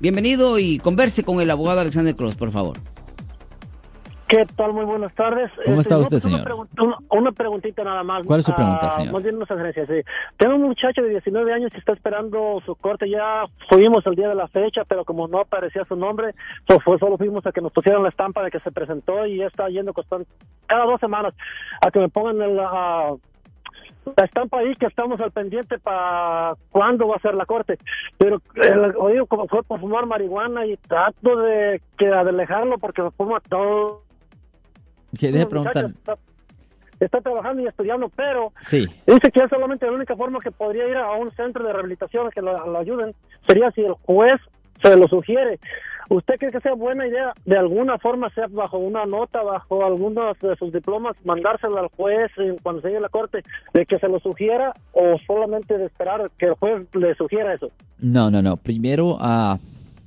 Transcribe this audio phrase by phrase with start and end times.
[0.00, 2.78] Bienvenido y converse con el abogado Alexander Cross, por favor.
[4.28, 4.72] ¿Qué tal?
[4.72, 5.50] Muy buenas tardes.
[5.62, 6.68] ¿Cómo está usted, señor?
[7.10, 8.24] Una, preguntita nada más.
[8.24, 9.12] ¿Cuál es su pregunta, ah, señor?
[9.12, 9.36] Más bien
[9.74, 10.08] sí.
[10.38, 13.10] Tengo un muchacho de 19 años que está esperando su corte.
[13.10, 16.32] Ya fuimos el día de la fecha, pero como no aparecía su nombre,
[16.82, 19.48] fue, solo fuimos a que nos pusieran la estampa de que se presentó y ya
[19.48, 20.30] está yendo constante,
[20.66, 21.34] cada dos semanas
[21.82, 22.58] a que me pongan el,
[24.16, 27.78] la estampa ahí que estamos al pendiente para cuándo va a ser la corte.
[28.18, 33.02] Pero el oído como fue por fumar marihuana y trato de que de alejarlo porque
[33.02, 34.02] me fuma todo
[35.18, 35.90] que deje preguntar.
[37.00, 38.86] Está, trabajando y estudiando, pero sí.
[39.06, 42.30] dice que es solamente la única forma que podría ir a un centro de rehabilitación
[42.30, 43.14] que lo, ayuden
[43.46, 44.38] sería si el juez
[44.82, 45.58] se lo sugiere.
[46.10, 50.36] ¿Usted cree que sea buena idea de alguna forma, sea bajo una nota, bajo algunos
[50.40, 52.32] de sus diplomas, mandárselo al juez
[52.64, 56.28] cuando se llegue a la corte, de que se lo sugiera o solamente de esperar
[56.36, 57.70] que el juez le sugiera eso?
[58.00, 58.56] No, no, no.
[58.56, 59.56] Primero uh,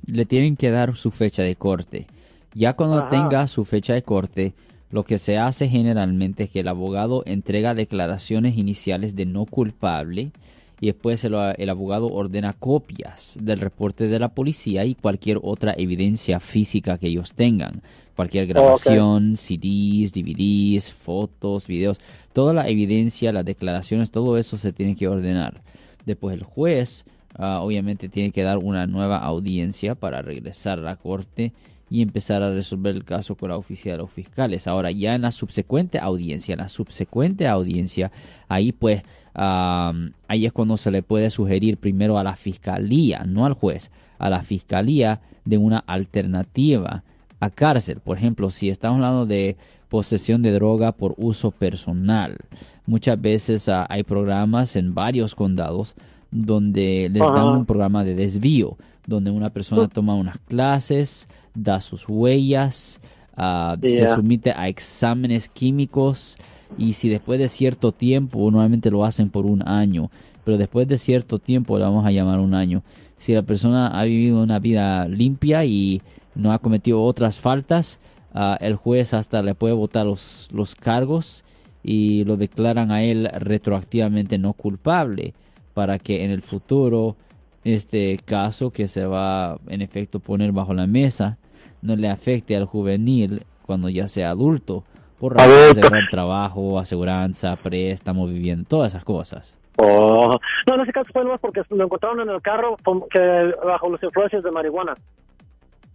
[0.06, 2.06] le tienen que dar su fecha de corte.
[2.52, 4.52] Ya cuando tenga su fecha de corte,
[4.90, 10.32] lo que se hace generalmente es que el abogado entrega declaraciones iniciales de no culpable
[10.80, 11.34] y después el,
[11.68, 17.34] abogado ordena copias del reporte de la policía y cualquier otra evidencia física que ellos
[17.34, 17.82] tengan.
[18.16, 22.00] Cualquier grabación, CDs, DVDs, fotos, videos,
[22.32, 25.62] toda la evidencia, las declaraciones, todo eso se tiene que ordenar.
[26.06, 27.04] Después el juez
[27.36, 31.52] ah, obviamente tiene que dar una nueva audiencia para regresar a la corte
[31.94, 34.66] y empezar a resolver el caso con la oficina de los fiscales.
[34.66, 38.10] Ahora, ya en la subsecuente audiencia, en la subsecuente audiencia,
[38.48, 43.52] ahí pues, ahí es cuando se le puede sugerir primero a la fiscalía, no al
[43.52, 47.04] juez, a la fiscalía de una alternativa
[47.38, 48.00] a cárcel.
[48.00, 49.56] Por ejemplo, si estamos hablando de
[49.88, 52.38] posesión de droga por uso personal,
[52.86, 55.94] muchas veces ah, hay programas en varios condados
[56.34, 62.08] donde les dan un programa de desvío, donde una persona toma unas clases, da sus
[62.08, 63.00] huellas,
[63.36, 66.36] ah, se somete a exámenes químicos
[66.76, 70.10] y si después de cierto tiempo, normalmente lo hacen por un año,
[70.44, 72.82] pero después de cierto tiempo, le vamos a llamar un año,
[73.16, 76.02] si la persona ha vivido una vida limpia y
[76.34, 78.00] no ha cometido otras faltas,
[78.34, 81.44] ah, el juez hasta le puede votar los, los cargos
[81.84, 85.32] y lo declaran a él retroactivamente no culpable
[85.74, 87.16] para que en el futuro
[87.64, 91.38] este caso que se va en efecto poner bajo la mesa
[91.82, 94.84] no le afecte al juvenil cuando ya sea adulto
[95.18, 99.58] por razones de trabajo, aseguranza, préstamo, vivienda, todas esas cosas.
[99.76, 100.38] Oh.
[100.66, 102.76] No, en ese caso fue más porque lo encontraron en el carro
[103.10, 104.94] que bajo las influencias de marihuana.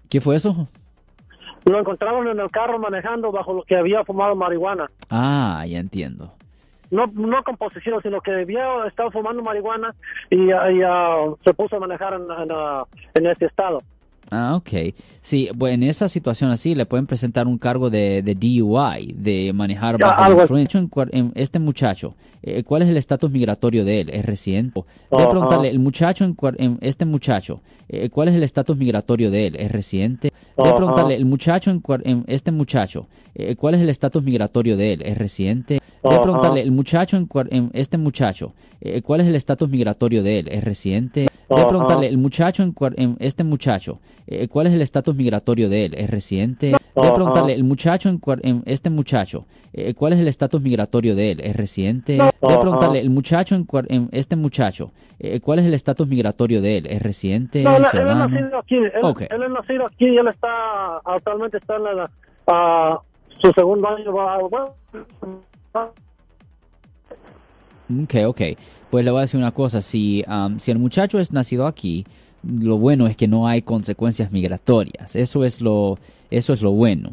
[0.10, 0.68] ¿Qué fue eso?
[1.66, 4.90] Lo encontraron en el carro manejando bajo lo que había fumado marihuana.
[5.10, 6.34] Ah, ya entiendo.
[6.92, 9.94] No, no con posesión, sino que había estado fumando marihuana
[10.30, 13.82] y, uh, se puso a manejar en, en, uh, en este estado.
[14.32, 14.94] Ah, ok.
[15.22, 19.52] Sí, bueno, en esa situación así le pueden presentar un cargo de, de DUI, de
[19.54, 20.80] manejar bajo influencia.
[21.12, 24.10] En, este muchacho, eh, ¿cuál es el estatus migratorio de él?
[24.12, 24.84] ¿Es residente?
[25.10, 29.48] Voy a preguntarle, el muchacho, en, este muchacho, eh, ¿cuál es el estatus migratorio de
[29.48, 29.56] él?
[29.56, 30.32] ¿Es residente?
[30.60, 34.94] Voy a preguntarle, el muchacho, en, este muchacho, eh, ¿cuál es el estatus migratorio de
[34.94, 35.02] él?
[35.04, 35.80] ¿Es residente?
[36.04, 38.54] Voy a preguntarle, el muchacho, en, este muchacho,
[39.04, 40.48] ¿cuál es el estatus migratorio de él?
[40.50, 41.28] ¿Es residente?
[41.50, 45.86] Voy a preguntarle, el muchacho, en, este muchacho, eh, ¿cuál es el estatus migratorio de
[45.86, 45.96] él?
[45.96, 46.76] ¿Es residente?
[46.94, 51.32] Voy a preguntarle, el muchacho, en, este muchacho, eh, ¿cuál es el estatus migratorio de
[51.32, 51.40] él?
[51.42, 52.20] ¿Es residente?
[52.40, 56.78] Voy a preguntarle, el muchacho, en, este muchacho, eh, ¿cuál es el estatus migratorio de
[56.78, 56.88] él?
[56.88, 57.64] ¿Es residente?
[57.64, 60.49] No, él, es nacido aquí, él, él, es nacido aquí y él está,
[61.06, 63.02] actualmente está en la,
[63.42, 64.12] su segundo año.
[68.04, 68.42] Ok, ok.
[68.90, 70.24] Pues le voy a decir una cosa, si,
[70.58, 72.06] si el muchacho es nacido aquí,
[72.44, 75.16] lo bueno es que no hay consecuencias migratorias.
[75.16, 76.00] Eso es lo,
[76.32, 77.12] eso es lo bueno.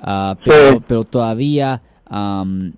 [0.00, 1.82] Ah, pero, pero, todavía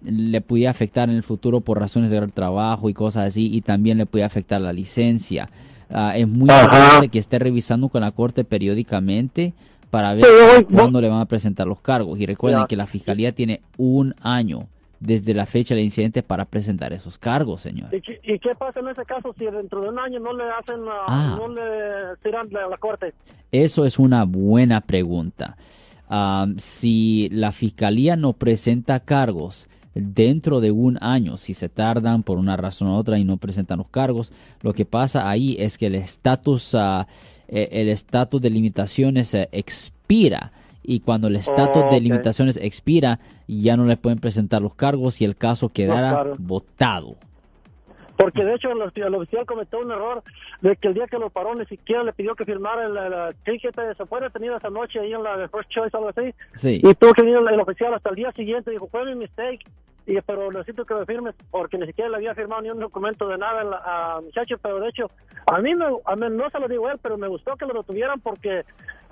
[0.02, 3.98] le puede afectar en el futuro por razones de trabajo y cosas así, y también
[3.98, 5.48] le puede afectar la licencia.
[5.90, 9.52] Ah, es muy importante que esté revisando con la corte periódicamente
[9.90, 10.24] para ver
[10.72, 12.18] cuándo le van a presentar los cargos.
[12.18, 14.68] Y recuerden que la fiscalía tiene un año
[15.00, 17.88] desde la fecha del incidente para presentar esos cargos, señor.
[17.92, 21.36] ¿Y, qué pasa en ese caso si dentro de un año no le hacen, ah.
[21.38, 23.14] no le tiran a la corte?
[23.50, 25.56] Eso es una buena pregunta.
[26.08, 32.38] Ah, si la fiscalía no presenta cargos dentro de un año, si se tardan por
[32.38, 34.32] una razón u otra y no presentan los cargos,
[34.62, 37.04] lo que pasa ahí es que el estatus, uh,
[37.48, 40.52] el estatus de limitaciones uh, expira.
[40.82, 45.24] Y cuando el estatus de limitaciones expira ya no le pueden presentar los cargos y
[45.24, 47.16] el caso quedará votado.
[48.20, 50.22] Porque de hecho el, el oficial cometió un error
[50.60, 53.74] de que el día que lo paró ni siquiera le pidió que firmara el, ticket,
[53.96, 56.80] se fue detenido esa noche ahí en la de First Choice, algo así, Sí.
[56.82, 59.60] y tuvo que venir el, el oficial hasta el día siguiente, dijo, fue mi mistake,
[60.06, 63.28] y, pero necesito que me firmes, porque ni siquiera le había firmado ni un documento
[63.28, 65.10] de nada al a muchacho, pero de hecho,
[65.46, 67.74] a mí, me, a mí no se lo digo él, pero me gustó que lo
[67.74, 68.64] detuvieran porque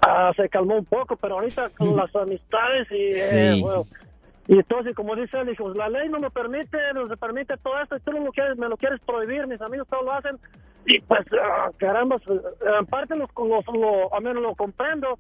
[0.07, 3.11] ah, se calmó un poco, pero ahorita con las amistades y...
[3.11, 3.63] eh, Sí.
[3.63, 3.83] bueno,
[4.49, 7.81] y entonces, como dice él, dijo, la ley no me permite, no se permite todo
[7.83, 10.37] esto, y tú no lo quieres, me lo quieres prohibir, mis amigos todos lo hacen,
[10.87, 15.19] y pues, ah, caramba, en parte los, los, lo, a menos lo comprendo,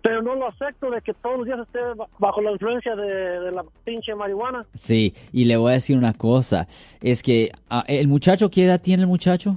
[0.00, 3.40] pero no lo acepto de que todos los días esté ba- bajo la influencia de,
[3.40, 4.64] de la pinche marihuana.
[4.74, 6.68] Sí, y le voy a decir una cosa,
[7.00, 9.56] es que ah, el muchacho, ¿qué edad tiene el muchacho?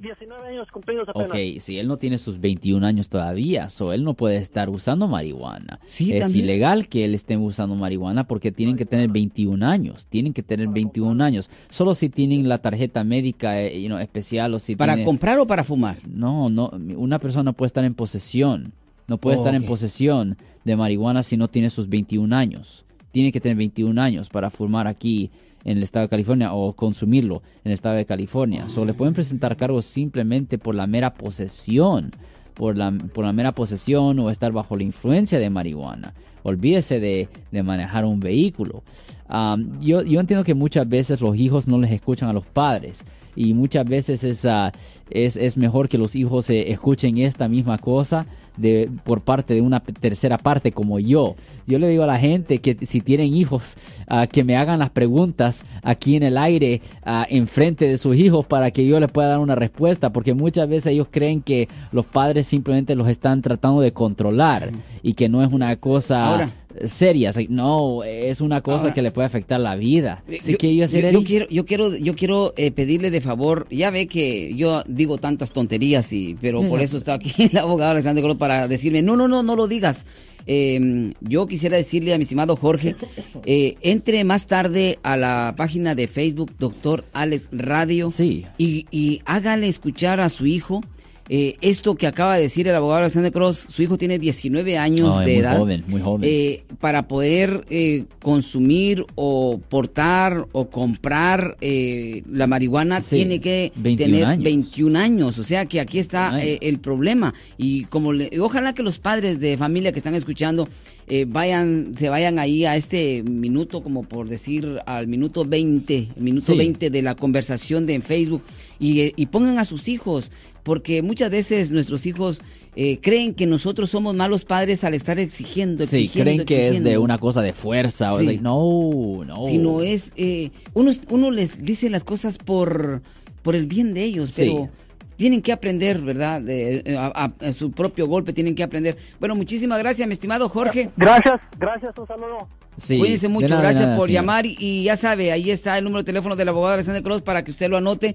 [0.00, 1.30] 19 años cumplidos apenas.
[1.30, 5.08] Ok, si él no tiene sus 21 años todavía, so él no puede estar usando
[5.08, 5.80] marihuana.
[5.82, 6.44] Sí, es también.
[6.44, 10.68] ilegal que él esté usando marihuana porque tienen que tener 21 años, tienen que tener
[10.68, 11.50] 21 años.
[11.68, 15.38] Solo si tienen la tarjeta médica eh, you know, especial o si ¿Para tiene- comprar
[15.40, 15.96] o para fumar?
[16.08, 18.72] No, no, una persona no puede estar en posesión.
[19.08, 22.84] No puede Oh, estar en posesión de marihuana si no tiene sus 21 años.
[23.10, 25.30] Tiene que tener 21 años para fumar aquí
[25.70, 28.68] en el estado de California o consumirlo en el estado de California.
[28.68, 32.12] So, le pueden presentar cargos simplemente por la mera posesión,
[32.54, 36.14] por la, por la mera posesión o estar bajo la influencia de marihuana.
[36.42, 38.82] Olvídese de, de manejar un vehículo.
[39.28, 43.04] Am, yo, yo entiendo que muchas veces los hijos no les escuchan a los padres
[43.38, 44.72] y muchas veces es, ah,
[45.10, 48.26] es, es mejor que los hijos eh, escuchen esta misma cosa
[48.56, 51.36] de, por parte de una tercera parte como yo.
[51.66, 53.76] Yo le digo a la gente que si tienen hijos,
[54.08, 58.44] ah, que me hagan las preguntas aquí en el aire, ah, enfrente de sus hijos,
[58.44, 62.06] para que yo les pueda dar una respuesta, porque muchas veces ellos creen que los
[62.06, 66.52] padres simplemente los están tratando de controlar y que no es una cosa Ahora.
[66.84, 67.30] seria.
[67.30, 68.94] O sea, No, es una cosa Ahora.
[68.94, 70.22] que le puede afectar la vida.
[70.28, 73.90] Así yo, que yo- yo quiero, yo quiero, yo quiero eh, pedirle de favor, ya
[73.90, 78.22] ve que yo digo tantas tonterías, y, pero por eso está aquí el abogado Alexander
[78.22, 80.06] Cruz para decirme, no, no, no, no lo digas.
[80.50, 82.96] Eh, yo quisiera decirle a mi estimado Jorge,
[83.44, 88.46] eh, entre más tarde a la página de Facebook, Doctor Alex Radio, Sí.
[88.56, 90.82] y, y hágale escuchar a su hijo.
[91.28, 95.14] Eh, esto que acaba de decir el abogado Alexander Cross, su hijo tiene 19 años
[95.18, 95.58] Ay, de muy edad.
[95.58, 96.28] joven, muy joven.
[96.30, 103.72] Eh, para poder eh, consumir o portar o comprar eh, la marihuana Sí, tiene que
[103.76, 104.44] 21 tener años.
[104.44, 105.38] 21 años.
[105.38, 107.34] O sea que aquí está 21 eh, el problema.
[107.56, 110.68] Y como le- ojalá que los padres de familia que están escuchando
[111.10, 116.22] eh, vayan, se vayan ahí a este minuto, como por decir al minuto 20, el
[116.22, 116.58] minuto Sí.
[116.58, 118.42] 20 de la conversación de en Facebook
[118.78, 120.30] y, y pongan a sus hijos,
[120.68, 122.42] porque muchas veces nuestros hijos
[122.76, 126.98] eh, creen que nosotros somos malos padres al estar exigiendo, Sí, creen que es de
[126.98, 128.12] una cosa de fuerza.
[128.12, 128.26] o Sí.
[128.26, 129.46] like, no, no.
[129.46, 133.00] Si no es, eh, uno, uno les dice las cosas por,
[133.42, 134.42] por el bien de ellos, Sí.
[134.42, 134.68] pero
[135.16, 136.42] tienen que aprender, ¿verdad?
[136.42, 137.06] De, eh, a,
[137.40, 138.98] a- a su propio golpe tienen que aprender.
[139.18, 140.90] Bueno, muchísimas gracias, mi estimado Jorge.
[140.98, 142.46] Gracias, gracias, un saludo.
[142.76, 144.22] Sí, Cuídense de mucho, nada, gracias nada, por señor.
[144.22, 147.22] llamar y, y ya sabe, ahí está el número de teléfono del abogado Alexander Cross
[147.22, 148.14] para que usted lo anote.